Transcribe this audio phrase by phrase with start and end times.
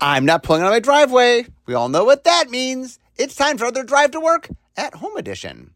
[0.00, 1.46] I'm not pulling out of my driveway.
[1.66, 3.00] We all know what that means.
[3.16, 5.72] It's time for another drive to work at home edition.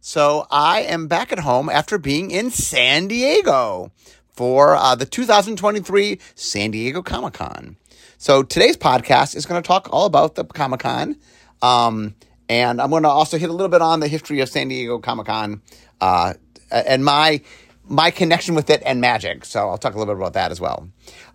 [0.00, 3.92] So I am back at home after being in San Diego
[4.30, 7.76] for uh, the 2023 San Diego Comic Con.
[8.16, 11.16] So today's podcast is going to talk all about the Comic Con.
[11.60, 12.14] Um,
[12.48, 14.98] and I'm going to also hit a little bit on the history of San Diego
[14.98, 15.60] Comic Con
[16.00, 16.34] uh,
[16.70, 17.42] and my
[17.90, 19.44] my connection with it and magic.
[19.44, 20.88] So I'll talk a little bit about that as well.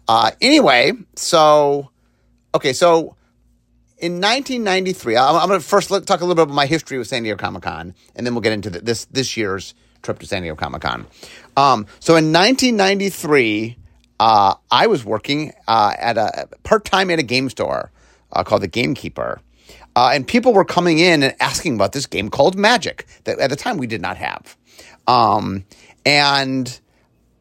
[0.08, 1.90] Uh, anyway, so
[2.54, 3.16] okay, so
[3.98, 7.08] in 1993, I'm, I'm going to first talk a little bit about my history with
[7.08, 10.26] San Diego Comic Con, and then we'll get into the, this this year's trip to
[10.26, 11.08] San Diego Comic Con.
[11.55, 13.77] Um, so in 1993,
[14.20, 17.91] uh, I was working uh, at a part time at a game store
[18.32, 19.40] uh, called the Gamekeeper.
[19.96, 23.49] Uh, and people were coming in and asking about this game called Magic that at
[23.52, 24.58] the time we did not have.
[25.08, 25.66] Um,
[26.05, 26.80] and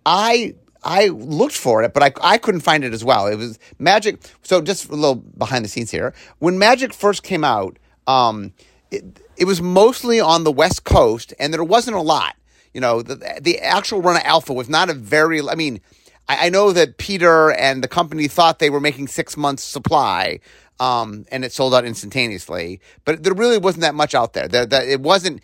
[0.05, 3.27] I I looked for it, but I, I couldn't find it as well.
[3.27, 4.21] It was Magic.
[4.43, 6.13] So just a little behind the scenes here.
[6.39, 8.53] When Magic first came out, um,
[8.91, 9.05] it,
[9.37, 12.37] it was mostly on the West Coast, and there wasn't a lot.
[12.75, 15.41] You know, the, the actual run of Alpha was not a very.
[15.41, 15.81] I mean,
[16.29, 20.41] I, I know that Peter and the company thought they were making six months supply,
[20.81, 22.81] um, and it sold out instantaneously.
[23.05, 24.49] But there really wasn't that much out there.
[24.49, 25.43] There, that it wasn't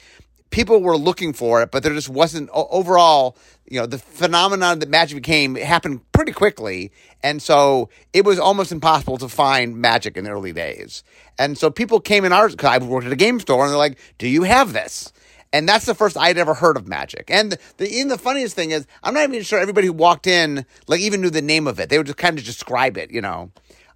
[0.50, 3.36] people were looking for it, but there just wasn't overall.
[3.70, 6.90] You know, the phenomenon that magic became happened pretty quickly,
[7.22, 11.02] and so it was almost impossible to find magic in the early days.
[11.38, 13.98] And so people came in our, I worked at a game store, and they're like,
[14.16, 15.12] "Do you have this?"
[15.52, 17.30] And that's the first I'd ever heard of magic.
[17.30, 20.66] And the, even the funniest thing is, I'm not even sure everybody who walked in
[20.86, 21.88] like even knew the name of it.
[21.88, 23.50] They would just kind of describe it, you know.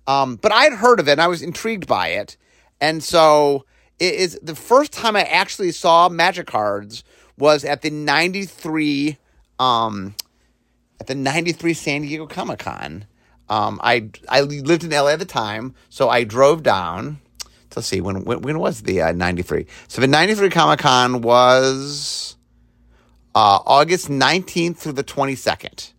[0.06, 2.36] Um, but I'd heard of it, and I was intrigued by it,
[2.80, 3.64] and so
[4.03, 7.05] is the first time I actually saw magic cards
[7.39, 9.17] was at the 93
[9.58, 10.14] um
[11.00, 13.06] at the 93 San Diego Comic Con.
[13.48, 17.20] Um, I I lived in LA at the time, so I drove down.
[17.75, 19.67] Let's see when when, when was the uh, 93?
[19.89, 22.36] So the 93 Comic Con was
[23.35, 25.92] uh, August 19th through the 22nd.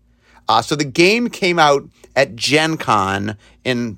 [0.48, 1.84] Uh, so the game came out
[2.16, 3.98] at Gen Con in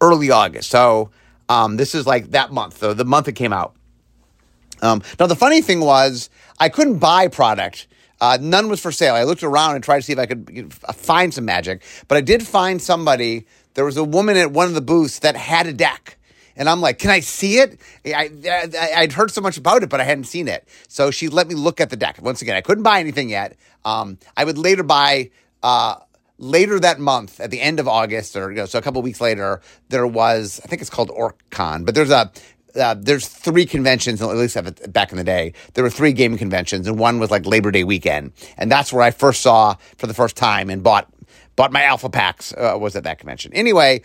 [0.00, 0.70] early August.
[0.70, 1.10] So
[1.50, 3.74] um, this is like that month, the, the month it came out.
[4.82, 6.30] Um, now, the funny thing was,
[6.60, 7.88] I couldn't buy product.
[8.20, 9.16] Uh, none was for sale.
[9.16, 12.20] I looked around and tried to see if I could find some magic, but I
[12.20, 13.46] did find somebody.
[13.74, 16.18] There was a woman at one of the booths that had a deck.
[16.54, 17.80] And I'm like, can I see it?
[18.06, 18.30] I,
[18.94, 20.68] I, would heard so much about it, but I hadn't seen it.
[20.86, 22.20] So she let me look at the deck.
[22.22, 23.56] Once again, I couldn't buy anything yet.
[23.84, 25.30] Um, I would later buy
[25.62, 25.96] uh,
[26.40, 29.20] later that month, at the end of August, or you know, so a couple weeks
[29.20, 32.32] later, there was I think it's called OrcCon, but there's a
[32.74, 34.56] uh, there's three conventions, at least
[34.92, 35.52] back in the day.
[35.74, 39.02] There were three gaming conventions, and one was like Labor Day weekend, and that's where
[39.02, 41.12] I first saw for the first time and bought
[41.56, 42.52] bought my alpha packs.
[42.52, 43.52] Uh, was at that convention.
[43.54, 44.02] Anyway,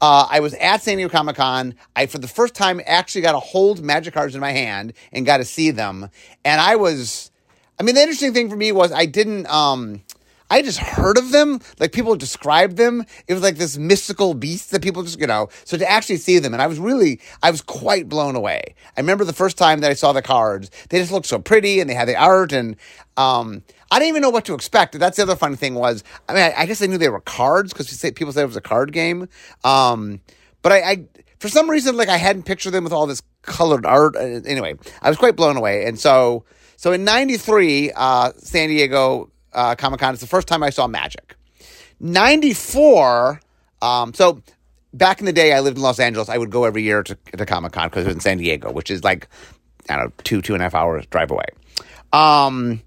[0.00, 1.74] uh, I was at San Diego Comic Con.
[1.94, 5.24] I, for the first time, actually got to hold magic cards in my hand and
[5.24, 6.10] got to see them.
[6.44, 7.30] And I was,
[7.78, 10.02] I mean, the interesting thing for me was I didn't, um,
[10.52, 11.60] I just heard of them.
[11.80, 13.06] Like people described them.
[13.26, 16.38] It was like this mystical beast that people just, you know, so to actually see
[16.40, 16.52] them.
[16.52, 18.74] And I was really, I was quite blown away.
[18.94, 21.80] I remember the first time that I saw the cards, they just looked so pretty
[21.80, 22.76] and they had the art and,
[23.16, 24.98] um, I didn't even know what to expect.
[24.98, 27.20] That's the other funny thing was, I mean, I, I guess I knew they were
[27.20, 29.28] cards because people said it was a card game.
[29.64, 30.20] Um,
[30.60, 31.04] but I, I,
[31.38, 34.16] for some reason, like I hadn't pictured them with all this colored art.
[34.16, 35.86] Uh, anyway, I was quite blown away.
[35.86, 36.44] And so,
[36.76, 40.12] so in 93, uh, San Diego uh, Comic Con.
[40.12, 41.36] It's the first time I saw Magic.
[42.00, 43.40] 94,
[43.80, 44.42] um, so
[44.92, 46.28] back in the day, I lived in Los Angeles.
[46.28, 48.72] I would go every year to, to Comic Con because it was in San Diego,
[48.72, 49.28] which is like,
[49.88, 51.46] I don't know, two, two and a half hours drive away.
[52.12, 52.82] Um,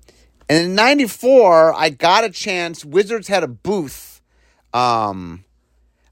[0.49, 2.85] and in 94, I got a chance.
[2.85, 4.21] Wizards had a booth.
[4.73, 5.43] Um,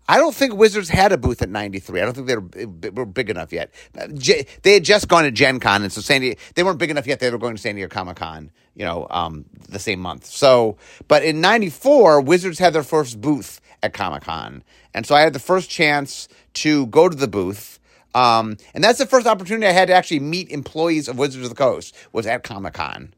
[0.07, 2.01] I don't think Wizards had a booth at 93.
[2.01, 3.71] I don't think they were, were big enough yet.
[3.93, 7.07] They had just gone to Gen Con, and so San Diego, they weren't big enough
[7.07, 7.19] yet.
[7.19, 10.25] They were going to San Diego Comic Con you know, um, the same month.
[10.25, 14.63] So, but in 94, Wizards had their first booth at Comic Con.
[14.94, 17.80] And so I had the first chance to go to the booth.
[18.15, 21.50] Um, and that's the first opportunity I had to actually meet employees of Wizards of
[21.50, 23.13] the Coast was at Comic Con.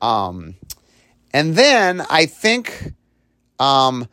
[0.00, 0.56] Um,
[1.32, 2.92] and then I think,
[3.58, 4.08] um,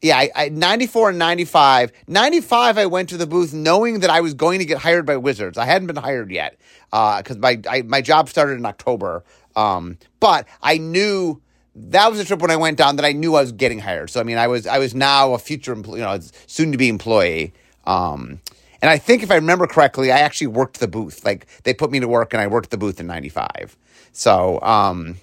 [0.00, 1.92] yeah, I, I, 94 and 95.
[2.08, 5.16] 95, I went to the booth knowing that I was going to get hired by
[5.16, 5.58] Wizards.
[5.58, 6.58] I hadn't been hired yet
[6.90, 9.24] because uh, my I, my job started in October
[9.56, 11.42] um, but I knew
[11.74, 14.10] that was a trip when I went down that I knew I was getting hired.
[14.10, 16.78] So I mean, I was I was now a future employee, you know, soon to
[16.78, 17.52] be employee.
[17.84, 18.40] Um,
[18.82, 21.24] and I think if I remember correctly, I actually worked the booth.
[21.24, 23.76] Like they put me to work, and I worked the booth in '95.
[24.12, 25.16] So, um,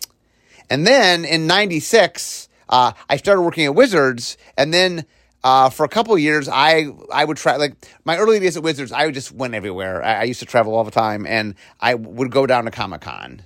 [0.70, 5.06] and then in '96, uh, I started working at Wizards, and then
[5.44, 7.76] uh, for a couple years, I I would try like
[8.06, 8.92] my early days at Wizards.
[8.92, 10.04] I just went everywhere.
[10.04, 13.02] I, I used to travel all the time, and I would go down to Comic
[13.02, 13.42] Con.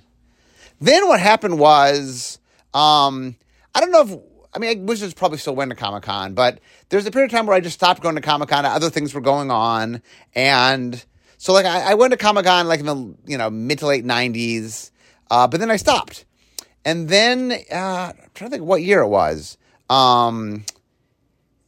[0.80, 2.38] Then what happened was,
[2.74, 3.36] um,
[3.74, 4.20] I don't know if
[4.54, 7.46] I mean Wizards probably still went to Comic Con, but there's a period of time
[7.46, 8.64] where I just stopped going to Comic Con.
[8.64, 10.02] Other things were going on,
[10.34, 11.04] and
[11.36, 13.86] so like I, I went to Comic Con like in the you know mid to
[13.86, 14.90] late '90s,
[15.30, 16.24] uh, but then I stopped,
[16.84, 19.58] and then uh, I'm trying to think what year it was.
[19.90, 20.64] Um,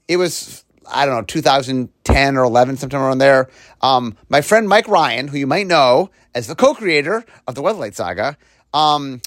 [0.09, 3.49] it was I don't know 2010 or 11, sometime around there.
[3.81, 7.95] Um, my friend Mike Ryan, who you might know as the co-creator of the Weatherlight
[7.95, 8.37] Saga,
[8.75, 9.21] um,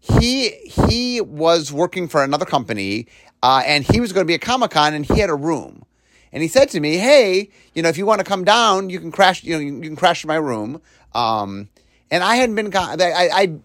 [0.00, 3.06] he he was working for another company,
[3.42, 5.84] uh, and he was going to be at Comic Con, and he had a room.
[6.32, 9.00] And he said to me, "Hey, you know, if you want to come down, you
[9.00, 9.44] can crash.
[9.44, 10.80] You know, you, can crash my room."
[11.14, 11.68] Um,
[12.10, 12.74] and I hadn't been.
[12.74, 12.96] I,
[13.32, 13.58] I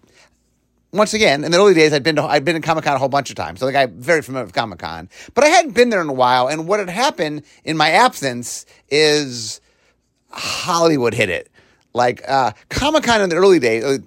[0.94, 2.98] once again, in the early days, I'd been to, I'd been in Comic Con a
[2.98, 5.10] whole bunch of times, so like I'm very familiar with Comic Con.
[5.34, 8.64] But I hadn't been there in a while, and what had happened in my absence
[8.90, 9.60] is
[10.30, 11.50] Hollywood hit it.
[11.92, 14.00] Like uh, Comic Con in the early days.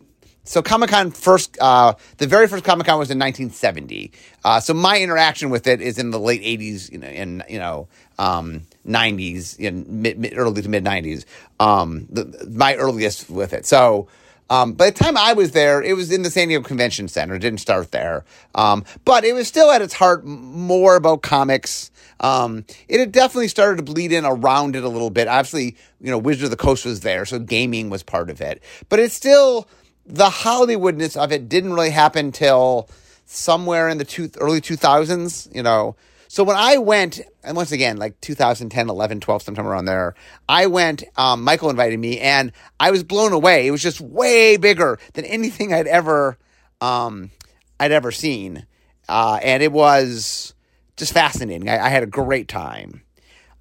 [0.48, 4.14] So Comic Con first, uh, the very first Comic Con was in 1970.
[4.46, 7.60] Uh, so my interaction with it is in the late 80s, you know, in you
[7.60, 11.26] know, um, 90s, in mid, mid, early to mid 90s.
[11.60, 12.08] Um,
[12.50, 13.66] my earliest with it.
[13.66, 14.08] So
[14.50, 17.36] um, by the time I was there, it was in the San Diego Convention Center.
[17.36, 18.24] It didn't start there.
[18.56, 21.92] Um, but it was still at its heart more about comics.
[22.20, 25.28] Um, it had definitely started to bleed in around it a little bit.
[25.28, 28.64] Obviously, you know, Wizard of the Coast was there, so gaming was part of it.
[28.90, 29.68] But it's still,
[30.08, 32.90] the Hollywoodness of it didn't really happen till
[33.26, 35.96] somewhere in the two, early 2000s, you know.
[36.30, 40.16] So when I went, and once again, like 2010, 11, 12, sometime around there,
[40.48, 43.68] I went, um, Michael invited me and I was blown away.
[43.68, 46.38] It was just way bigger than anything I'd ever,
[46.82, 47.32] um,
[47.80, 48.66] I'd ever seen.
[49.08, 50.54] Uh, and it was
[50.98, 51.70] just fascinating.
[51.70, 53.04] I, I had a great time.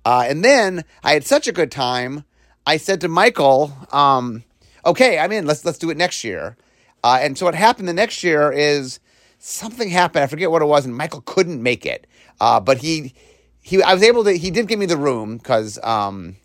[0.04, 2.24] Uh, and then I had such a good time.
[2.64, 4.42] I said to Michael, um,
[4.86, 5.46] okay, I'm in.
[5.46, 6.56] Let's, let's do it next year.
[7.04, 9.00] Uh, and so what happened the next year is
[9.38, 10.24] something happened.
[10.24, 12.06] I forget what it was, and Michael couldn't make it.
[12.40, 13.14] Uh, but he
[13.62, 14.32] he I was able to.
[14.32, 16.36] He did give me the room because um,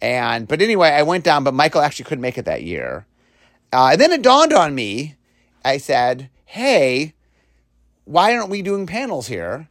[0.00, 1.44] and but anyway, I went down.
[1.44, 3.06] But Michael actually couldn't make it that year.
[3.72, 5.16] Uh, and then it dawned on me.
[5.64, 7.14] I said, "Hey,
[8.04, 9.68] why aren't we doing panels here?"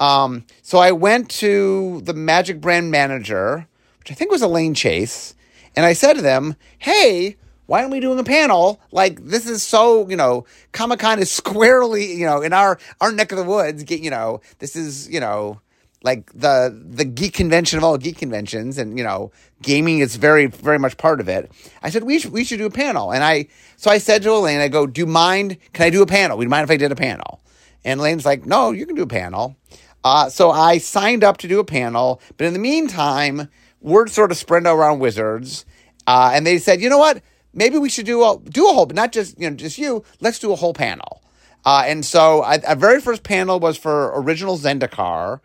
[0.00, 3.66] Um, so I went to the Magic Brand manager,
[3.98, 5.34] which I think was Elaine Chase,
[5.76, 7.36] and I said to them, "Hey."
[7.68, 8.80] Why aren't we doing a panel?
[8.92, 13.12] Like this is so, you know, Comic Con is squarely, you know, in our our
[13.12, 13.84] neck of the woods.
[13.84, 15.60] Get you know, this is you know,
[16.02, 20.46] like the the geek convention of all geek conventions, and you know, gaming is very
[20.46, 21.52] very much part of it.
[21.82, 24.32] I said we should we should do a panel, and I so I said to
[24.32, 25.58] Elaine, I go, do you mind?
[25.74, 26.38] Can I do a panel?
[26.38, 27.42] Would you mind if I did a panel?
[27.84, 29.56] And Elaine's like, no, you can do a panel.
[30.02, 33.50] Uh, so I signed up to do a panel, but in the meantime,
[33.82, 35.66] word sort of spread around Wizards,
[36.06, 37.22] uh, and they said, you know what?
[37.58, 40.04] Maybe we should do a do a whole, but not just you know just you.
[40.20, 41.20] Let's do a whole panel.
[41.64, 45.40] Uh, and so I, our very first panel was for original Zendikar,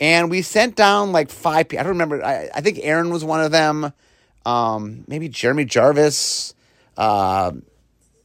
[0.00, 1.66] and we sent down like five.
[1.72, 2.24] I don't remember.
[2.24, 3.92] I, I think Aaron was one of them.
[4.46, 6.54] Um, maybe Jeremy Jarvis,
[6.96, 7.52] uh,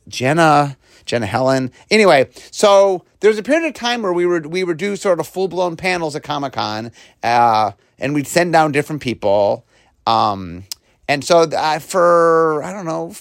[0.08, 1.72] Jenna, Jenna Helland.
[1.92, 5.28] Anyway, so there's a period of time where we would we would do sort of
[5.28, 9.66] full blown panels at Comic Con, uh, and we'd send down different people.
[10.08, 10.64] Um,
[11.07, 13.14] and so uh, for, I don't know,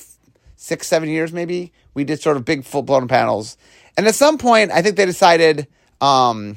[0.65, 3.59] six, seven years maybe, we did sort of big full blown panels.
[3.99, 5.69] And at some point, I think they decided
[6.01, 6.57] um,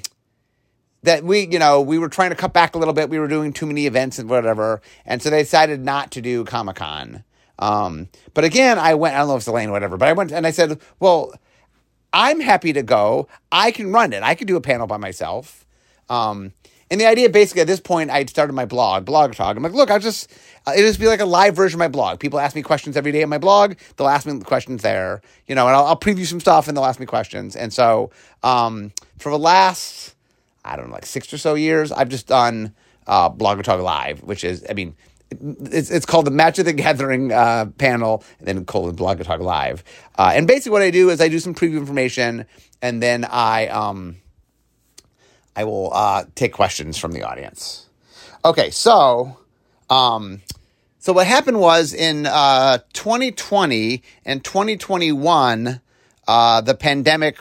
[1.04, 3.10] that we, you know, we were trying to cut back a little bit.
[3.10, 4.82] We were doing too many events and whatever.
[5.06, 7.26] And so they decided not to do Comic Con.
[7.60, 10.14] Um, but again, I went, I don't know if it's Elaine or whatever, but I
[10.14, 11.34] went and I said, well,
[12.14, 13.28] I'm happy to go.
[13.52, 14.24] I can run it.
[14.24, 15.66] I can do a panel by myself.
[16.08, 16.54] Um,
[16.90, 19.58] and the idea, basically, at this point, I started my blog, Blogatog.
[19.58, 20.32] I'm like, look, I'll just,
[20.66, 22.20] uh, it'll just be like a live version of my blog.
[22.20, 23.76] People ask me questions every day on my blog.
[23.96, 26.86] They'll ask me questions there, you know, and I'll, I'll preview some stuff and they'll
[26.86, 27.56] ask me questions.
[27.56, 30.16] And so, um, for the last,
[30.64, 32.74] I don't know, like six or so years, I've just done
[33.06, 34.96] uh, Blogatog Live, which is, I mean,
[35.30, 39.84] it's, it's called the Magic the Gathering uh, panel, and then called Blogatog Live.
[40.18, 42.46] Uh, and basically, what I do is I do some preview information,
[42.82, 44.18] and then I um,
[45.58, 47.88] I will uh, take questions from the audience.
[48.46, 49.38] Okay, so
[49.90, 50.42] um,
[51.00, 55.82] so what happened was in uh, 2020 and 2021,
[56.28, 57.40] uh, the pandemic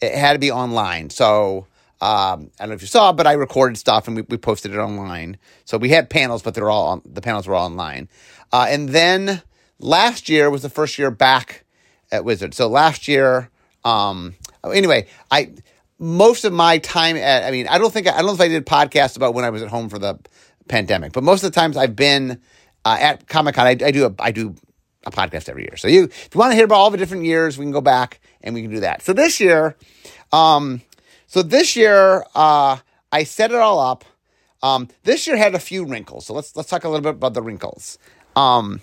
[0.00, 1.10] it had to be online.
[1.10, 1.66] So
[2.00, 4.72] um, I don't know if you saw, but I recorded stuff and we, we posted
[4.72, 5.36] it online.
[5.66, 8.08] So we had panels, but they're all on, the panels were all online.
[8.50, 9.42] Uh, and then
[9.78, 11.64] last year was the first year back
[12.10, 12.54] at Wizard.
[12.54, 13.50] So last year,
[13.84, 15.52] um, anyway, I
[16.00, 18.48] most of my time at, I mean, I don't think, I don't know if I
[18.48, 20.18] did podcasts about when I was at home for the
[20.66, 22.40] pandemic, but most of the times I've been
[22.86, 24.54] uh, at Comic Con, I, I, do a, I do
[25.04, 25.76] a podcast every year.
[25.76, 27.82] So you, if you want to hear about all the different years, we can go
[27.82, 29.02] back and we can do that.
[29.02, 29.76] So this year,
[30.32, 30.80] um,
[31.26, 32.78] so this year, uh,
[33.12, 34.04] I set it all up.
[34.62, 36.26] Um, this year had a few wrinkles.
[36.26, 37.98] So let's, let's talk a little bit about the wrinkles.
[38.36, 38.80] Um,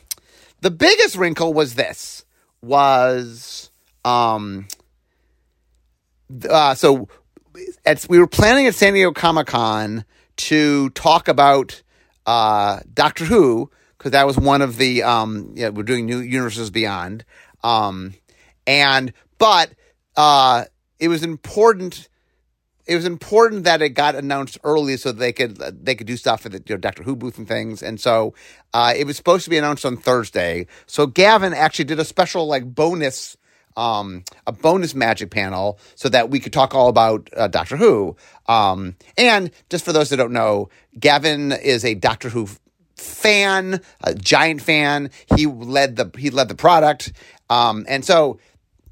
[0.62, 2.26] the biggest wrinkle was this
[2.62, 3.72] was,
[4.06, 4.68] um,
[6.50, 7.08] uh, so
[7.86, 10.06] at, we were planning at San Diego Comic Con
[10.38, 11.82] to talk about
[12.26, 16.70] uh, Doctor Who because that was one of the um, yeah we're doing New Universes
[16.70, 17.26] Beyond,
[17.64, 18.14] um,
[18.66, 19.72] and but
[20.16, 20.66] uh,
[21.00, 22.10] it was important.
[22.86, 26.42] It was important that it got announced early so they could they could do stuff
[26.42, 27.84] for the you know, Doctor Who booth and things.
[27.84, 28.34] And so
[28.74, 30.68] uh, it was supposed to be announced on Thursday.
[30.86, 33.36] So Gavin actually did a special like bonus
[33.78, 38.18] um, a bonus magic panel so that we could talk all about uh, Doctor Who.
[38.48, 40.70] Um, and just for those that don't know,
[41.00, 42.50] Gavin is a Doctor Who
[42.96, 45.12] fan, a giant fan.
[45.36, 47.14] He led the he led the product,
[47.50, 48.40] um, and so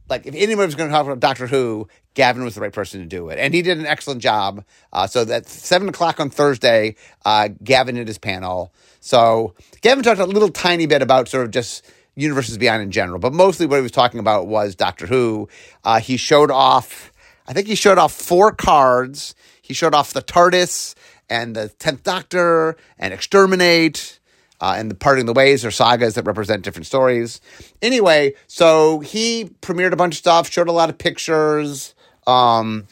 [0.08, 3.00] like if anyone was going to talk about Doctor Who, Gavin was the right person
[3.00, 4.64] to do it, and he did an excellent job.
[4.94, 8.72] Uh, so that seven o'clock on Thursday, uh, Gavin did his panel.
[9.00, 11.84] So Gavin talked a little tiny bit about sort of just
[12.16, 15.50] universes beyond in general, but mostly what he was talking about was Doctor Who.
[15.84, 17.12] Uh, he showed off,
[17.48, 19.36] I think he showed off four cards.
[19.62, 20.96] He showed off the TARDIS
[21.30, 24.20] and the Tenth Doctor and Exterminate.
[24.62, 27.42] Uh, and the parting the ways or sagas that represent different stories.
[27.82, 31.94] Anyway, so he premiered a bunch of stuff, showed a lot of pictures,
[32.26, 32.88] um,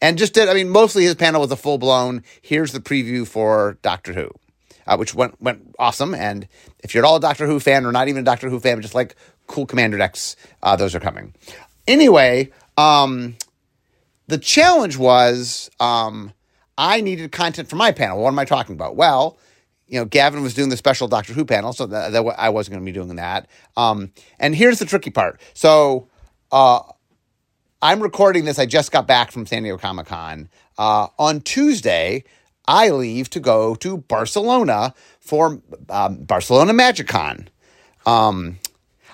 [0.00, 0.48] and just did.
[0.48, 2.22] I mean, mostly his panel was a full blown.
[2.40, 4.30] Here's the preview for Doctor Who
[4.88, 6.14] uh, which went went awesome.
[6.14, 6.48] And
[6.80, 8.76] if you're at all a Doctor Who fan or not even a Doctor Who fan,
[8.76, 9.14] but just like
[9.46, 11.34] cool Commander decks, uh, those are coming.
[11.86, 13.36] Anyway, um,
[14.26, 16.32] the challenge was um,
[16.76, 18.22] I needed content for my panel.
[18.22, 18.96] What am I talking about?
[18.96, 19.38] Well,
[19.86, 22.84] you know, Gavin was doing the special Doctor Who panel, so that, I wasn't going
[22.84, 23.46] to be doing that.
[23.76, 25.40] Um, and here's the tricky part.
[25.54, 26.08] So,
[26.52, 26.80] uh,
[27.80, 28.58] I'm recording this.
[28.58, 30.48] I just got back from San Diego Comic Con.
[30.76, 32.24] Uh, on Tuesday,
[32.68, 37.48] I leave to go to Barcelona for um, Barcelona Magic Con.
[38.06, 38.58] Um,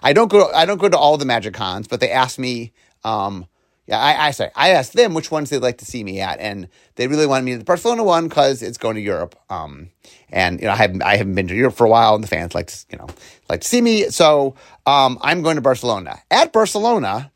[0.03, 0.51] I don't go.
[0.53, 2.73] I don't go to all the Magic Cons, but they asked me.
[3.05, 3.47] Um,
[3.87, 6.41] yeah, I, I sorry, I asked them which ones they'd like to see me at,
[6.41, 9.39] and they really wanted me to the Barcelona one because it's going to Europe.
[9.51, 9.91] Um,
[10.31, 12.29] and you know, I haven't I haven't been to Europe for a while, and the
[12.29, 13.09] fans like to, you know
[13.49, 14.09] like to see me.
[14.09, 14.57] So
[14.87, 16.19] um, I'm going to Barcelona.
[16.31, 17.31] At Barcelona,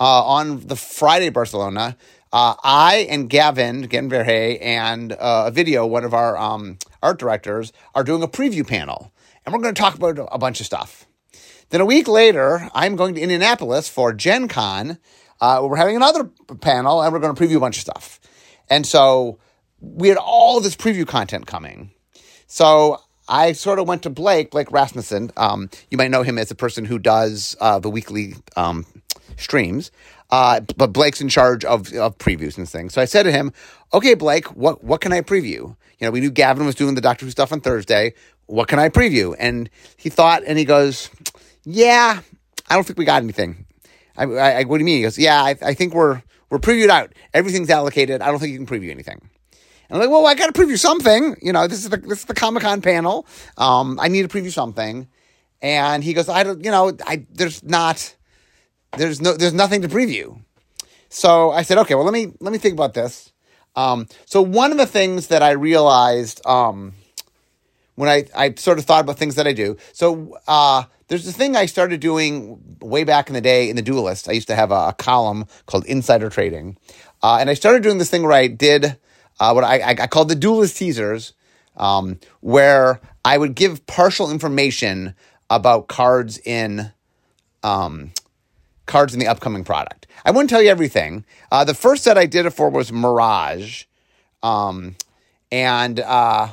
[0.00, 1.96] uh, on the Friday, Barcelona,
[2.32, 7.18] uh, I and Gavin, Gavin Verhey, and uh, a video, one of our um, art
[7.18, 9.12] directors, are doing a preview panel.
[9.44, 11.06] And we're going to talk about a bunch of stuff.
[11.70, 14.98] Then a week later, I'm going to Indianapolis for Gen Con.
[15.40, 16.24] Uh, we're having another
[16.60, 18.20] panel and we're going to preview a bunch of stuff.
[18.68, 19.38] And so
[19.80, 21.92] we had all this preview content coming.
[22.46, 25.30] So I sort of went to Blake, Blake Rasmussen.
[25.36, 28.84] Um, you might know him as the person who does uh, the weekly um,
[29.36, 29.92] streams.
[30.30, 32.94] Uh, but Blake's in charge of, of previews and things.
[32.94, 33.52] So I said to him,
[33.92, 35.76] okay, Blake, what, what can I preview?
[35.98, 38.14] You know, we knew Gavin was doing the Doctor Who stuff on Thursday.
[38.46, 39.34] What can I preview?
[39.38, 41.10] And he thought, and he goes,
[41.64, 42.20] yeah,
[42.68, 43.66] I don't think we got anything.
[44.16, 44.98] I, I what do you mean?
[44.98, 47.12] He goes, yeah, I, I think we're, we're previewed out.
[47.34, 48.22] Everything's allocated.
[48.22, 49.20] I don't think you can preview anything.
[49.88, 51.36] And I'm like, well, I got to preview something.
[51.42, 53.26] You know, this is the, this is the Comic Con panel.
[53.58, 55.08] Um, I need to preview something.
[55.60, 58.14] And he goes, I don't, you know, I, there's not,
[58.96, 60.40] there's no there's nothing to preview.
[61.08, 63.32] So I said, okay, well let me let me think about this.
[63.76, 66.94] Um, so one of the things that I realized um,
[67.94, 69.76] when I, I sort of thought about things that I do.
[69.92, 73.82] So uh, there's this thing I started doing way back in the day in the
[73.82, 74.28] Duelist.
[74.28, 76.76] I used to have a, a column called Insider Trading,
[77.22, 78.96] uh, and I started doing this thing where I did
[79.40, 81.32] uh, what I, I, called the Duelist teasers,
[81.76, 85.14] um, where I would give partial information
[85.48, 86.92] about cards in
[87.62, 88.12] um,
[88.90, 90.06] cards in the upcoming product.
[90.24, 91.24] I wouldn't tell you everything.
[91.50, 93.84] Uh, the first set I did it for was Mirage.
[94.42, 94.96] Um,
[95.50, 96.48] and uh,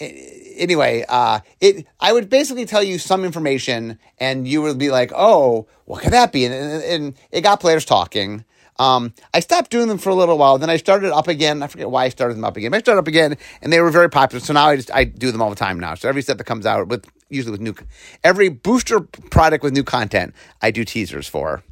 [0.00, 5.12] anyway, uh, it I would basically tell you some information, and you would be like,
[5.14, 8.44] "Oh, what could that be?" And, and, and it got players talking.
[8.78, 10.56] Um, I stopped doing them for a little while.
[10.56, 11.62] Then I started up again.
[11.62, 12.70] I forget why I started them up again.
[12.70, 14.40] But I started up again, and they were very popular.
[14.40, 15.94] So now I just I do them all the time now.
[15.94, 17.74] So every set that comes out with usually with new
[18.22, 21.62] every booster product with new content, I do teasers for.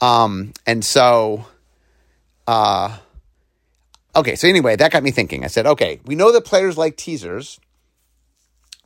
[0.00, 1.46] Um, and so,
[2.46, 2.98] uh,
[4.16, 4.34] okay.
[4.34, 5.44] So anyway, that got me thinking.
[5.44, 7.60] I said, okay, we know that players like teasers.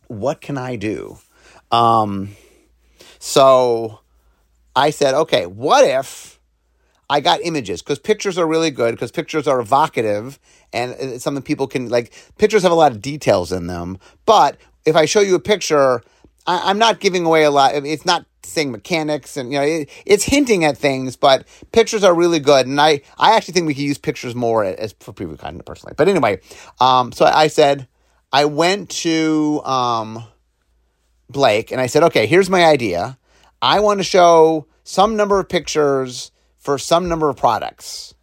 [0.08, 1.18] What can I do?
[1.70, 2.36] Um,
[3.18, 4.00] so
[4.74, 6.36] I said, okay, what if
[7.08, 10.38] I got images because pictures are really good because pictures are evocative
[10.72, 12.12] and it's something people can like.
[12.36, 16.02] Pictures have a lot of details in them, but if I show you a picture,
[16.46, 17.74] I, am not giving away a lot.
[17.74, 22.14] It's not saying mechanics and you know it, it's hinting at things, but pictures are
[22.14, 25.38] really good, and I I actually think we could use pictures more as for preview
[25.38, 25.94] content personally.
[25.96, 26.40] But anyway,
[26.80, 27.88] um, so I said
[28.32, 30.24] I went to um
[31.28, 33.18] Blake and I said, okay, here's my idea.
[33.60, 38.14] I want to show some number of pictures for some number of products.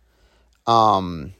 [0.65, 1.34] Um,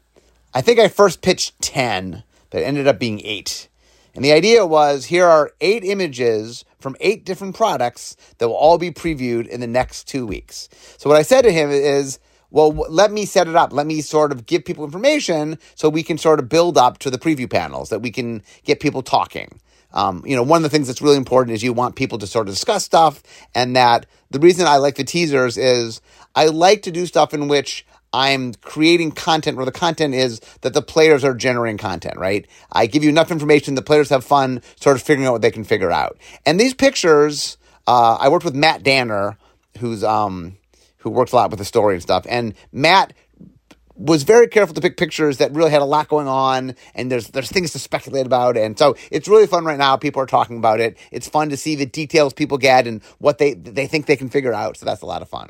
[0.54, 3.70] I think I first pitched 10, but it ended up being eight.
[4.16, 8.78] And the idea was here are eight images from eight different products that will all
[8.78, 10.70] be previewed in the next two weeks.
[10.98, 12.20] So, what I said to him is,
[12.52, 13.74] well, let me set it up.
[13.74, 17.10] Let me sort of give people information so we can sort of build up to
[17.10, 19.60] the preview panels, that we can get people talking.
[19.94, 22.28] Um, you know, one of the things that's really important is you want people to
[22.28, 23.24] sort of discuss stuff,
[23.56, 26.02] and that the reason I like the teasers is
[26.36, 30.74] I like to do stuff in which I'm creating content where the content is that
[30.74, 32.48] the players are generating content, right?
[32.72, 35.52] I give you enough information, the players have fun sort of figuring out what they
[35.52, 36.18] can figure out.
[36.46, 39.38] And these pictures, uh, I worked with Matt Danner,
[39.80, 40.58] who's um,
[40.98, 43.14] who works a lot with the story and stuff, and Matt
[43.96, 47.28] was very careful to pick pictures that really had a lot going on and there's
[47.28, 48.58] there's things to speculate about.
[48.58, 49.98] And so it's really fun right now.
[49.98, 50.98] People are talking about it.
[51.12, 54.30] It's fun to see the details people get and what they they think they can
[54.30, 54.78] figure out.
[54.78, 55.50] So that's a lot of fun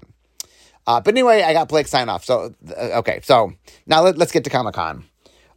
[0.88, 2.26] uh, but anyway i got blake sign off.
[2.26, 3.20] So uh, okay.
[3.24, 3.54] So
[3.86, 5.06] now let, let's get to comic-con.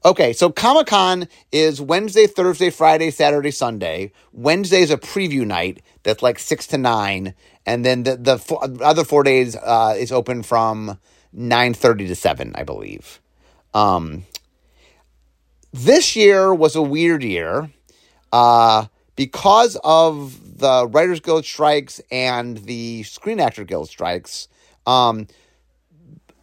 [0.05, 0.33] Okay.
[0.33, 4.13] So comic-con is wednesday thursday friday saturday sunday.
[4.33, 7.35] Wednesday is a preview night that's like six to nine.
[7.65, 10.99] And then the, the four, other four days uh, is open from
[11.37, 13.21] 9.30 to 7 i believe.
[13.75, 14.25] Um,
[15.73, 17.71] this year was a weird year
[18.33, 24.49] uh, because of the writers guild strikes and the screen actor guild strikes
[24.87, 25.27] um,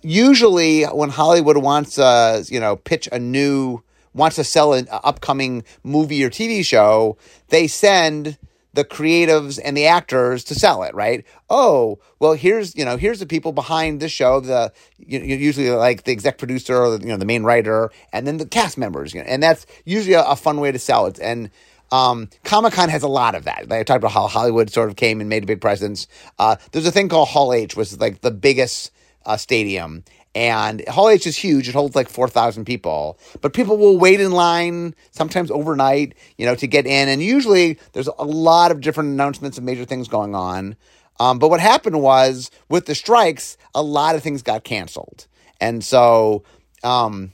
[0.01, 3.81] usually when hollywood wants to you know pitch a new
[4.13, 7.17] wants to sell an upcoming movie or tv show
[7.49, 8.37] they send
[8.73, 11.25] the creatives and the actors to sell it, right?
[11.49, 16.03] Oh, well, here's you know here's the people behind the show, the you usually like
[16.03, 19.13] the exec producer or the, you know the main writer, and then the cast members,
[19.13, 21.19] you know, and that's usually a, a fun way to sell it.
[21.19, 21.51] And
[21.93, 23.71] um, Comic Con has a lot of that.
[23.71, 26.07] I talked about how Hollywood sort of came and made a big presence.
[26.39, 28.91] Uh, there's a thing called Hall H, which is like the biggest
[29.27, 30.03] uh, stadium,
[30.33, 31.69] and Hall H is huge.
[31.69, 33.19] It holds like 4,000 people.
[33.41, 37.09] But people will wait in line, sometimes overnight, you know, to get in.
[37.09, 40.75] And usually there's a lot of different announcements of major things going on.
[41.19, 45.27] Um, but what happened was with the strikes, a lot of things got canceled.
[45.61, 46.43] And so
[46.83, 47.33] um,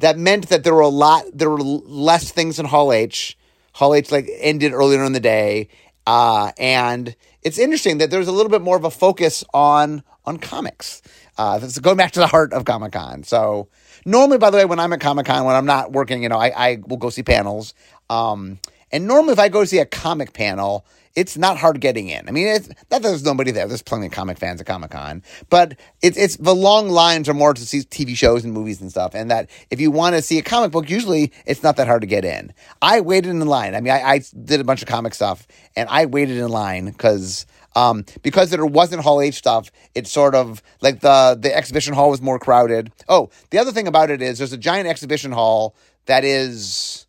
[0.00, 3.38] that meant that there were a lot, there were less things in Hall H.
[3.74, 5.68] Hall H like ended earlier in the day.
[6.06, 10.38] Uh, and it's interesting that there's a little bit more of a focus on on
[10.38, 11.02] comics.
[11.36, 13.24] Uh, this is going back to the heart of Comic Con.
[13.24, 13.68] So
[14.06, 16.38] normally, by the way, when I'm at Comic Con, when I'm not working, you know,
[16.38, 17.74] I, I will go see panels.
[18.08, 18.58] Um,
[18.92, 22.28] and normally, if I go see a comic panel, it's not hard getting in.
[22.28, 23.68] I mean, it's that there's nobody there.
[23.68, 27.34] There's plenty of comic fans at Comic Con, but it's it's the long lines are
[27.34, 29.14] more to see TV shows and movies and stuff.
[29.14, 32.00] And that if you want to see a comic book, usually it's not that hard
[32.00, 32.52] to get in.
[32.82, 33.74] I waited in line.
[33.74, 35.46] I mean, I, I did a bunch of comic stuff,
[35.76, 37.46] and I waited in line because
[37.76, 42.10] um, because there wasn't Hall H stuff, it's sort of like the the exhibition hall
[42.10, 42.92] was more crowded.
[43.08, 47.06] Oh, the other thing about it is there's a giant exhibition hall that is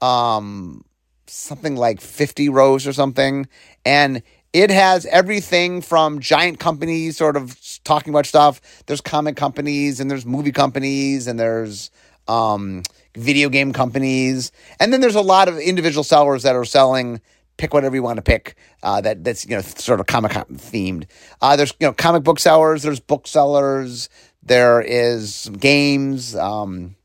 [0.00, 0.84] um
[1.32, 3.48] something like 50 rows or something
[3.84, 8.60] and it has everything from giant companies sort of talking about stuff.
[8.84, 11.90] There's comic companies and there's movie companies and there's
[12.28, 12.82] um,
[13.16, 14.52] video game companies.
[14.78, 17.22] And then there's a lot of individual sellers that are selling
[17.56, 18.56] pick whatever you want to pick.
[18.82, 21.04] Uh, that that's you know sort of comic themed.
[21.40, 22.82] Uh, there's you know comic book sellers.
[22.82, 24.08] There's booksellers.
[24.42, 26.34] There is games.
[26.34, 26.96] Um,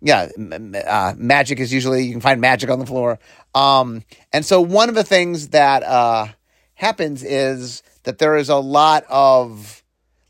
[0.00, 0.28] yeah,
[0.86, 3.18] uh, magic is usually you can find magic on the floor.
[3.54, 6.28] Um, and so one of the things that uh,
[6.74, 9.82] happens is that there is a lot of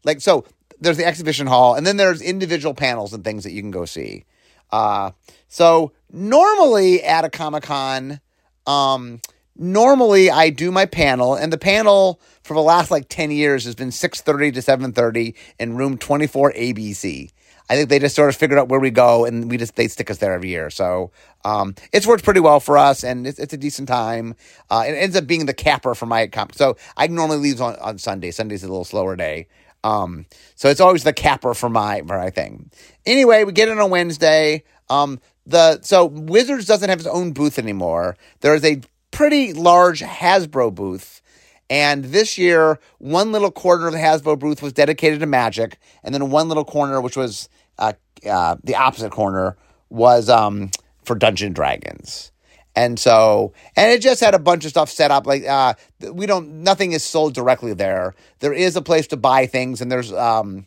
[0.04, 0.46] like so
[0.80, 3.84] there's the exhibition hall and then there's individual panels and things that you can go
[3.84, 4.24] see.
[4.70, 5.10] Uh,
[5.48, 8.20] so normally at a comic con,
[8.66, 9.20] um,
[9.56, 13.74] normally I do my panel, and the panel for the last like 10 years has
[13.74, 17.30] been 6.30 to 7.30 in room 24 ABC.
[17.70, 19.88] I think they just sort of figured out where we go, and we just they
[19.88, 20.70] stick us there every year.
[20.70, 21.10] So
[21.44, 24.34] um, it's worked pretty well for us, and it's, it's a decent time.
[24.70, 26.54] Uh, it ends up being the capper for my comp.
[26.54, 28.30] So I normally leave on, on Sunday.
[28.30, 29.48] Sunday's a little slower day.
[29.84, 32.70] Um, so it's always the capper for my for my thing.
[33.06, 34.64] Anyway, we get in on Wednesday.
[34.88, 38.16] Um, the so Wizards doesn't have its own booth anymore.
[38.40, 41.22] There is a pretty large Hasbro booth.
[41.70, 46.14] And this year, one little corner of the Hasbro booth was dedicated to Magic, and
[46.14, 47.92] then one little corner, which was uh,
[48.28, 49.56] uh, the opposite corner,
[49.90, 50.70] was um,
[51.04, 52.32] for Dungeon Dragons.
[52.76, 55.26] And so, and it just had a bunch of stuff set up.
[55.26, 55.74] Like, uh,
[56.12, 58.14] we don't, nothing is sold directly there.
[58.38, 60.64] There is a place to buy things, and there's, um,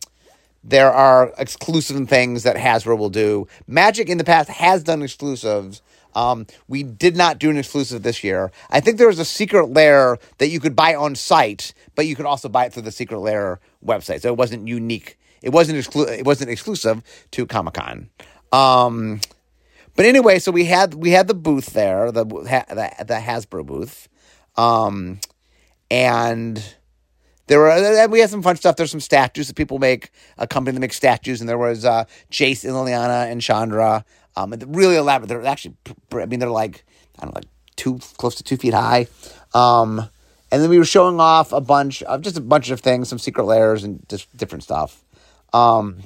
[0.63, 3.47] there are exclusive things that Hasbro will do.
[3.65, 5.81] Magic in the past has done exclusives.
[6.13, 8.51] Um, we did not do an exclusive this year.
[8.69, 12.15] I think there was a secret lair that you could buy on site, but you
[12.17, 14.21] could also buy it through the secret lair website.
[14.21, 15.17] So it wasn't unique.
[15.41, 17.01] It wasn't exclu- It wasn't exclusive
[17.31, 18.09] to Comic Con.
[18.51, 19.21] Um,
[19.95, 24.07] but anyway, so we had we had the booth there, the the, the Hasbro booth,
[24.55, 25.19] um,
[25.89, 26.63] and
[27.47, 28.77] there were we had some fun stuff.
[28.77, 32.05] There's some statues that people make, a company that makes statues, and there was uh,
[32.29, 34.05] and Liliana and Chandra.
[34.37, 35.27] Um, really elaborate.
[35.27, 35.75] They're actually,
[36.13, 36.85] I mean, they're like
[37.19, 39.07] I don't know, like two close to two feet high.
[39.53, 40.09] Um,
[40.51, 43.19] and then we were showing off a bunch of just a bunch of things, some
[43.19, 45.03] secret lairs and just different stuff.
[45.53, 45.97] Um,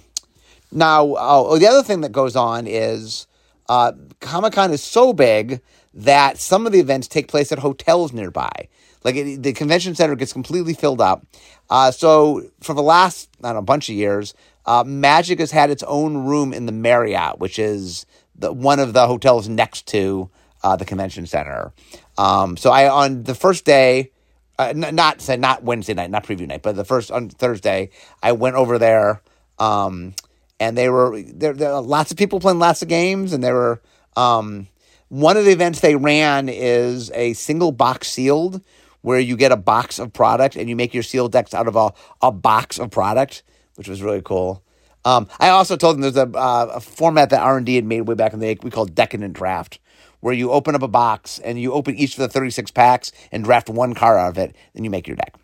[0.71, 3.27] now, oh, the other thing that goes on is
[3.69, 5.62] uh, Comic Con is so big
[5.93, 8.67] that some of the events take place at hotels nearby.
[9.03, 11.25] Like it, the convention center gets completely filled up.
[11.69, 14.34] Uh, so for the last I don't know, bunch of years,
[14.65, 18.05] uh, Magic has had its own room in the Marriott, which is
[18.36, 20.29] the, one of the hotels next to
[20.63, 21.71] uh, the convention center.
[22.17, 24.12] Um, so I on the first day,
[24.58, 27.91] uh, n- not not Wednesday night, not preview night, but the first on Thursday,
[28.23, 29.21] I went over there.
[29.60, 30.13] Um,
[30.60, 31.54] and they were there.
[31.54, 33.82] There were lots of people playing lots of games, and there were
[34.15, 34.68] um,
[35.10, 38.62] one of the events they ran is a single box sealed,
[39.02, 41.76] where you get a box of product and you make your sealed decks out of
[41.76, 43.44] a, a box of product,
[43.76, 44.63] which was really cool.
[45.06, 47.86] Um, I also told them there's a, uh, a format that R and D had
[47.86, 49.80] made way back in the day we call Decadent Draft,
[50.22, 53.44] where you open up a box and you open each of the 36 packs and
[53.44, 55.36] draft one card out of it, and you make your deck.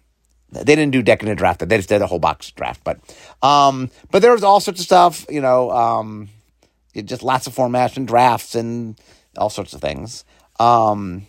[0.51, 1.67] They didn't do decadent draft.
[1.67, 2.83] They just did a whole box draft.
[2.83, 2.99] But
[3.41, 5.25] um, but there was all sorts of stuff.
[5.29, 6.29] You know, um,
[6.93, 8.99] just lots of formats and drafts and
[9.37, 10.25] all sorts of things.
[10.59, 11.27] Um,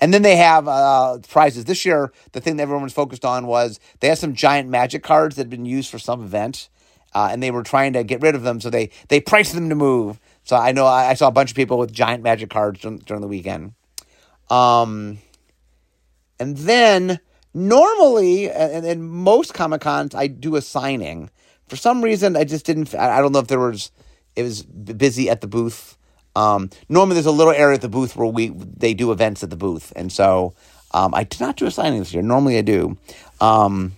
[0.00, 1.64] and then they have uh, prizes.
[1.64, 5.02] This year, the thing that everyone was focused on was they had some giant magic
[5.02, 6.68] cards that had been used for some event,
[7.14, 8.60] uh, and they were trying to get rid of them.
[8.60, 10.18] So they they priced them to move.
[10.42, 12.98] So I know I, I saw a bunch of people with giant magic cards during,
[12.98, 13.72] during the weekend.
[14.50, 15.18] Um,
[16.38, 17.20] and then
[17.54, 21.30] normally, and in most Comic Cons, I do a signing.
[21.68, 22.94] For some reason, I just didn't.
[22.94, 23.90] I don't know if there was.
[24.36, 25.96] It was busy at the booth.
[26.36, 29.50] Um, normally, there's a little area at the booth where we they do events at
[29.50, 30.54] the booth, and so
[30.92, 32.22] um, I did not do a signing this year.
[32.22, 32.98] Normally, I do.
[33.40, 33.92] Um,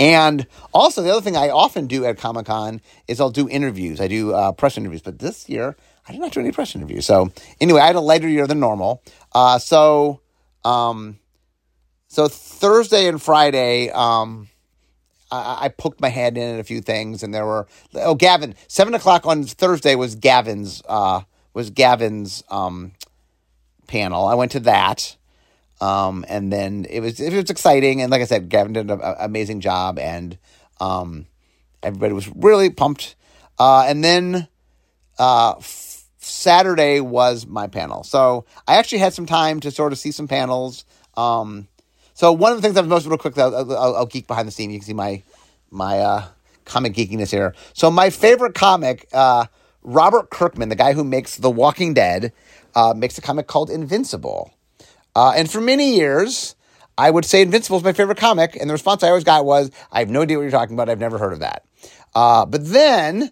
[0.00, 4.00] and also, the other thing I often do at Comic Con is I'll do interviews.
[4.00, 5.76] I do uh, press interviews, but this year
[6.08, 7.04] I did not do any press interviews.
[7.04, 9.02] So anyway, I had a lighter year than normal.
[9.32, 10.20] Uh, so
[10.64, 11.18] um,
[12.08, 14.48] so Thursday and Friday, um,
[15.30, 18.54] I, I, poked my head in at a few things, and there were oh Gavin
[18.66, 21.20] seven o'clock on Thursday was Gavin's uh,
[21.52, 22.92] was Gavin's um,
[23.86, 24.26] panel.
[24.26, 25.16] I went to that,
[25.82, 29.00] um, and then it was it was exciting, and like I said, Gavin did an
[29.18, 30.38] amazing job, and
[30.80, 31.26] um,
[31.82, 33.16] everybody was really pumped.
[33.58, 34.48] Uh, and then
[35.18, 39.98] uh, f- Saturday was my panel, so I actually had some time to sort of
[39.98, 40.86] see some panels.
[41.16, 41.68] Um,
[42.18, 44.50] so one of the things I've most real quick, I'll, I'll, I'll, geek behind the
[44.50, 44.72] scene.
[44.72, 45.22] You can see my
[45.70, 46.26] my uh,
[46.64, 47.54] comic geekiness here.
[47.74, 49.46] So my favorite comic, uh,
[49.84, 52.32] Robert Kirkman, the guy who makes The Walking Dead,
[52.74, 54.52] uh, makes a comic called Invincible.
[55.14, 56.56] Uh, and for many years,
[56.98, 59.70] I would say Invincible is my favorite comic, and the response I always got was,
[59.92, 60.90] "I have no idea what you're talking about.
[60.90, 61.66] I've never heard of that."
[62.16, 63.30] Uh, but then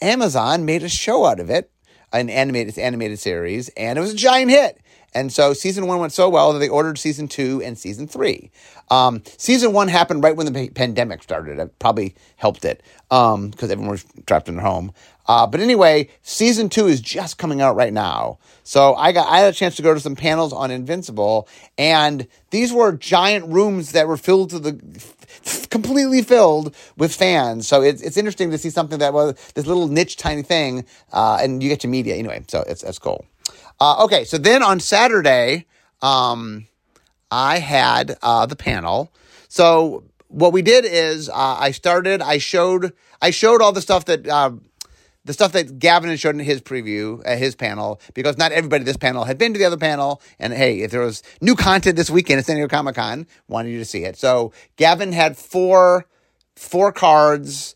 [0.00, 1.70] Amazon made a show out of it,
[2.12, 4.80] an animated animated series, and it was a giant hit.
[5.14, 8.50] And so season one went so well that they ordered season two and season three.
[8.90, 11.58] Um, season one happened right when the pandemic started.
[11.58, 14.92] It probably helped it because um, everyone was trapped in their home.
[15.26, 18.38] Uh, but anyway, season two is just coming out right now.
[18.62, 21.48] So I got I had a chance to go to some panels on Invincible,
[21.78, 24.72] and these were giant rooms that were filled to the
[25.70, 27.66] completely filled with fans.
[27.66, 31.38] So it's it's interesting to see something that was this little niche tiny thing, uh,
[31.40, 32.44] and you get to media anyway.
[32.48, 33.24] So it's that's cool.
[33.80, 35.66] Uh, okay, so then on Saturday,
[36.02, 36.66] um,
[37.30, 39.12] I had uh, the panel.
[39.48, 42.22] So what we did is uh, I started.
[42.22, 42.92] I showed.
[43.20, 44.26] I showed all the stuff that.
[44.26, 44.52] Uh,
[45.26, 48.84] the stuff that Gavin had shown in his preview, at his panel, because not everybody
[48.84, 50.20] this panel had been to the other panel.
[50.38, 53.70] And hey, if there was new content this weekend at San Diego Comic Con, wanted
[53.70, 54.18] you to see it.
[54.18, 56.06] So Gavin had four,
[56.56, 57.74] four cards,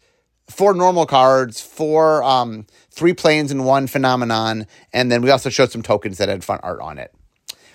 [0.50, 4.66] four normal cards, four um, three planes and one phenomenon.
[4.92, 7.14] And then we also showed some tokens that had fun art on it.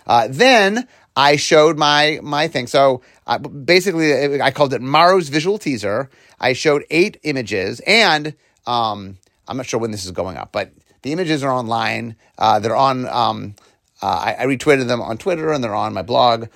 [0.05, 2.67] Uh, then I showed my my thing.
[2.67, 6.09] So uh, basically, I called it Maro's visual teaser.
[6.39, 10.71] I showed eight images, and um, I'm not sure when this is going up, but
[11.03, 12.15] the images are online.
[12.37, 13.07] Uh, they're on.
[13.07, 13.55] Um,
[14.01, 16.47] uh, I, I, retweeted them on Twitter, and they're on my blog.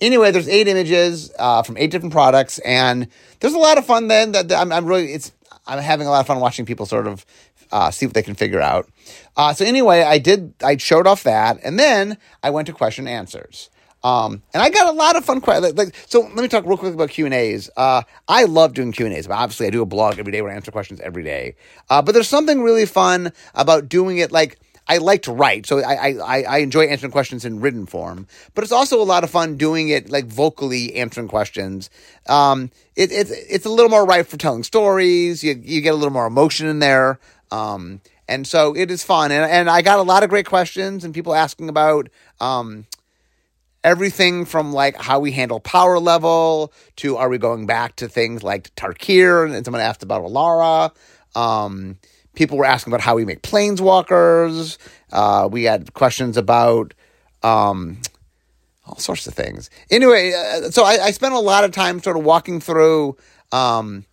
[0.00, 3.08] Anyway, there's eight images uh, from eight different products, and
[3.40, 4.08] there's a lot of fun.
[4.08, 5.32] Then that, that I'm, I'm, really it's
[5.66, 7.24] I'm having a lot of fun watching people sort of
[7.72, 8.88] uh, see what they can figure out.
[9.36, 13.08] Uh, so anyway, I did I showed off that, and then I went to question
[13.08, 13.70] answers.
[14.04, 15.76] Um, and I got a lot of fun questions.
[15.76, 17.68] Like, so let me talk real quick about Q and A's.
[17.76, 19.26] Uh, I love doing Q and A's.
[19.26, 21.56] Obviously, I do a blog every day where I answer questions every day.
[21.90, 24.30] Uh, but there's something really fun about doing it.
[24.30, 28.26] Like I like to write, so I, I I enjoy answering questions in written form.
[28.54, 31.90] But it's also a lot of fun doing it like vocally answering questions.
[32.28, 35.42] Um, it, it's it's a little more right for telling stories.
[35.42, 37.18] You you get a little more emotion in there.
[37.50, 39.32] Um, and so it is fun.
[39.32, 42.08] And and I got a lot of great questions and people asking about
[42.40, 42.86] um
[43.84, 48.42] everything from like how we handle power level to are we going back to things
[48.42, 50.92] like Tarkir and someone asked about Alara.
[51.36, 51.98] Um,
[52.36, 54.78] people were asking about how we make planeswalkers.
[55.10, 56.94] Uh, we had questions about
[57.42, 57.98] um,
[58.86, 59.68] all sorts of things.
[59.90, 63.16] Anyway, uh, so I, I, spent a lot of time sort of walking through.
[63.52, 64.04] Um,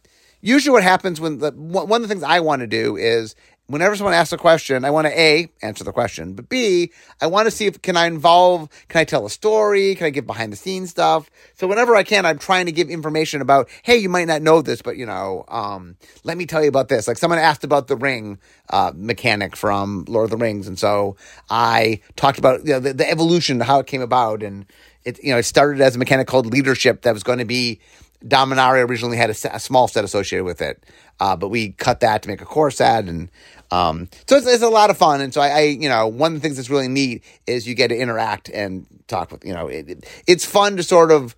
[0.41, 3.35] usually, what happens when the one of the things I want to do is
[3.67, 7.27] whenever someone asks a question, I want to A, answer the question, but B, I
[7.27, 9.95] want to see if can I involve, can I tell a story?
[9.95, 11.29] Can I give behind the scenes stuff?
[11.55, 14.61] So whenever I can, I'm trying to give information about, hey, you might not know
[14.61, 17.07] this, but you know, um, let me tell you about this.
[17.07, 18.37] Like someone asked about the ring,
[18.69, 20.67] uh, mechanic from Lord of the Rings.
[20.67, 21.15] And so
[21.49, 24.43] I talked about you know, the, the evolution, how it came about.
[24.43, 24.65] And
[25.05, 27.79] it, you know, it started as a mechanic called leadership that was going to be
[28.25, 30.83] Dominaria originally had a, a, small set associated with it,
[31.19, 33.29] uh, but we cut that to make a core set, and
[33.73, 35.19] um, so it's, it's, a lot of fun.
[35.19, 37.73] And so I, I, you know, one of the things that's really neat is you
[37.73, 41.35] get to interact and talk with, you know, it, it, it's fun to sort of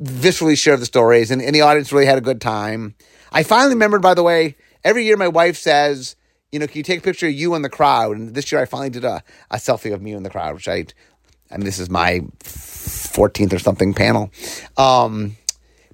[0.00, 2.94] viscerally share the stories, and, and the audience really had a good time.
[3.32, 6.14] I finally remembered, by the way, every year my wife says,
[6.52, 8.16] you know, can you take a picture of you in the crowd?
[8.16, 10.68] And this year I finally did a, a selfie of me in the crowd, which
[10.68, 10.86] I,
[11.50, 14.30] I mean, this is my 14th or something panel.
[14.76, 15.36] Um,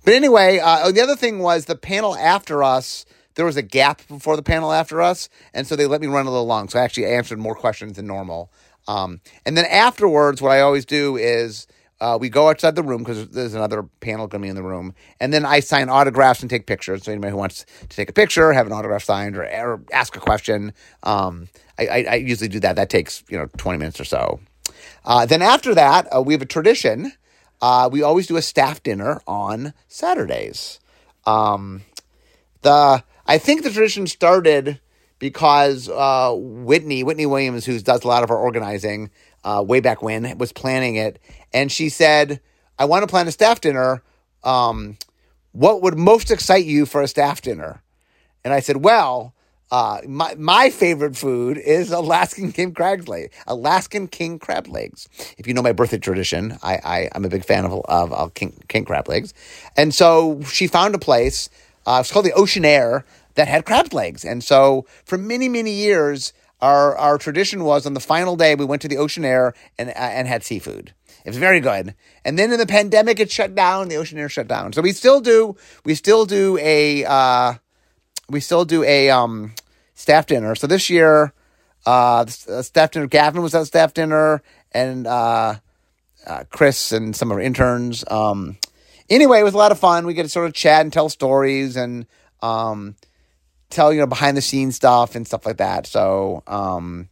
[0.04, 3.06] but anyway, uh, the other thing was the panel after us.
[3.38, 6.26] There was a gap before the panel after us, and so they let me run
[6.26, 6.68] a little long.
[6.68, 8.52] So I actually answered more questions than normal.
[8.86, 11.66] Um, and then afterwards, what I always do is
[12.00, 14.62] uh, we go outside the room because there's another panel going to be in the
[14.62, 17.04] room, and then I sign autographs and take pictures.
[17.04, 20.16] So anybody who wants to take a picture, have an autograph signed, or, or ask
[20.16, 20.74] a question,
[21.04, 21.48] um,
[21.78, 22.76] I, I, I, usually do that.
[22.76, 24.40] That takes you know 20 minutes or so.
[25.04, 27.12] Uh, then after that, uh, we have a tradition
[27.60, 30.80] uh, we always do a staff dinner on Saturdays.
[31.26, 31.82] Um,
[32.62, 34.80] the I think the tradition started
[35.18, 39.10] because uh, Whitney Whitney Williams, who does a lot of our organizing,
[39.44, 41.18] uh, way back when was planning it,
[41.52, 42.40] and she said,
[42.78, 44.02] "I want to plan a staff dinner.
[44.42, 44.96] Um,
[45.52, 47.82] what would most excite you for a staff dinner?"
[48.44, 49.34] And I said, "Well."
[49.70, 53.36] Uh, my my favorite food is Alaskan king crab legs.
[53.46, 55.10] Alaskan king crab legs.
[55.36, 58.32] If you know my birthday tradition, I, I am a big fan of of, of
[58.32, 59.34] king, king crab legs,
[59.76, 61.50] and so she found a place.
[61.88, 63.04] Uh, it's called the Oceanaire
[63.36, 67.94] that had crab legs, and so for many many years, our our tradition was on
[67.94, 70.92] the final day we went to the Oceanaire and uh, and had seafood.
[71.24, 71.94] It was very good.
[72.26, 73.88] And then in the pandemic, it shut down.
[73.88, 74.74] The Oceanaire shut down.
[74.74, 77.06] So we still do we still do a.
[77.06, 77.54] Uh,
[78.28, 79.54] we still do a um,
[79.94, 80.54] staff dinner.
[80.56, 81.32] So this year,
[81.86, 83.06] uh, staff dinner.
[83.06, 85.54] Gavin was at staff dinner, and uh,
[86.26, 88.04] uh, Chris and some of our interns.
[88.10, 88.58] Um,
[89.10, 90.06] anyway, it was a lot of fun.
[90.06, 92.06] We get to sort of chat and tell stories and
[92.42, 92.96] um,
[93.70, 95.86] tell you know behind the scenes stuff and stuff like that.
[95.86, 97.08] So, um,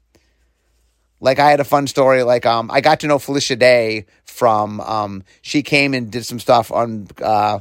[1.21, 2.23] like I had a fun story.
[2.23, 6.39] Like um, I got to know Felicia Day from um, she came and did some
[6.39, 7.61] stuff on uh,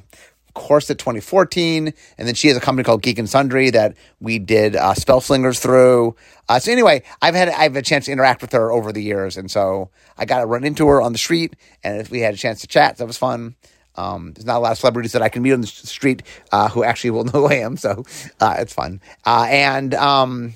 [0.54, 4.39] Core Set 2014, and then she has a company called Geek and Sundry that we
[4.39, 6.15] did uh, Spellslingers through.
[6.50, 9.04] Uh, so anyway, I've had I've had a chance to interact with her over the
[9.04, 12.34] years, and so I got to run into her on the street, and we had
[12.34, 12.98] a chance to chat.
[12.98, 13.56] So that was fun.
[13.97, 16.69] Um, there's not a lot of celebrities that I can meet on the street uh,
[16.69, 18.03] who actually will know who I am, so
[18.39, 19.01] uh, it's fun.
[19.25, 20.53] Uh, and um,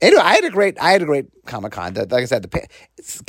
[0.00, 1.94] anyway, I had a great I had a great Comic Con.
[1.94, 2.68] Like I said, the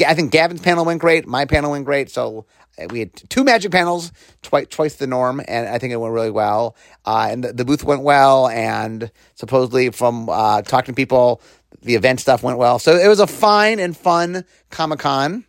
[0.08, 1.28] I think Gavin's panel went great.
[1.28, 2.10] My panel went great.
[2.10, 2.45] So
[2.89, 6.32] we had two magic panels, twice twice the norm, and I think it went really
[6.32, 6.76] well.
[7.06, 11.41] Uh, and the, the, booth went well, and supposedly from uh, talking to people,
[11.82, 12.80] the event stuff went well.
[12.80, 15.45] So it was a fine and fun Comic Con.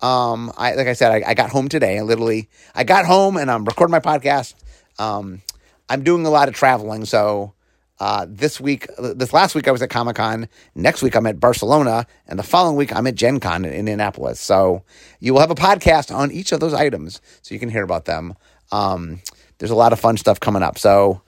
[0.00, 1.98] Um, I like I said, I, I, got home today.
[1.98, 4.54] I literally I got home and I'm recording my podcast.
[4.98, 5.42] Um,
[5.88, 7.54] I'm doing a lot of traveling, so
[8.00, 10.48] Uh, this week, this last week, I was at Comic Con.
[10.76, 14.38] Next week, I'm at Barcelona, and the following week, I'm at Gen Con in Indianapolis.
[14.40, 14.84] So
[15.18, 18.04] you will have a podcast on each of those items, so you can hear about
[18.04, 18.34] them.
[18.70, 19.20] Um,
[19.58, 20.78] there's a lot of fun stuff coming up.
[20.78, 21.22] So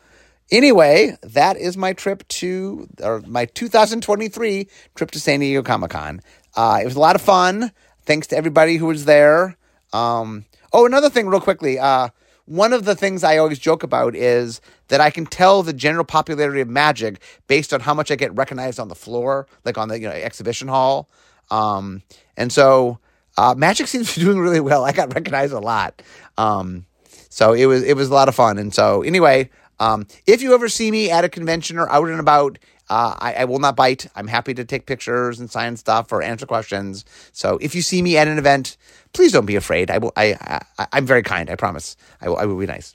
[0.53, 6.21] anyway, that is my trip to or my 2023 trip to San Diego Comic Con.
[6.55, 7.73] Uh, it was a lot of fun.
[8.05, 9.57] Thanks to everybody who was there.
[9.93, 11.79] Um, oh, another thing, real quickly.
[11.79, 12.09] Uh,
[12.47, 16.05] one of the things I always joke about is that I can tell the general
[16.05, 19.89] popularity of magic based on how much I get recognized on the floor, like on
[19.89, 21.09] the you know exhibition hall.
[21.51, 22.03] Um,
[22.37, 22.99] and so
[23.37, 24.85] uh, magic seems to be doing really well.
[24.85, 26.03] I got recognized a lot.
[26.37, 26.87] Um,
[27.29, 28.59] so it was it was a lot of fun.
[28.59, 32.21] And so anyway, um, if you ever see me at a convention or out and
[32.21, 32.59] about,
[32.91, 34.09] uh, I, I, will not bite.
[34.17, 37.05] I'm happy to take pictures and sign stuff or answer questions.
[37.33, 38.77] So if you see me at an event,
[39.13, 39.91] please don't be afraid.
[39.91, 40.13] I will.
[40.17, 41.49] I, I am very kind.
[41.49, 41.97] I promise.
[42.21, 42.37] I will.
[42.37, 42.93] I will be nice.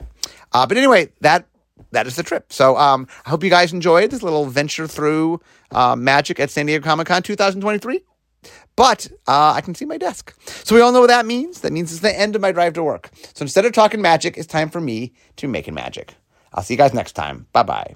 [0.51, 1.47] Uh, but anyway, that
[1.91, 2.51] that is the trip.
[2.51, 5.39] So um, I hope you guys enjoyed this little venture through
[5.71, 8.01] uh, magic at San Diego Comic Con 2023.
[8.75, 10.35] But uh, I can see my desk.
[10.65, 11.61] So we all know what that means.
[11.61, 13.09] That means it's the end of my drive to work.
[13.33, 16.15] So instead of talking magic, it's time for me to making magic.
[16.53, 17.47] I'll see you guys next time.
[17.53, 17.95] Bye bye.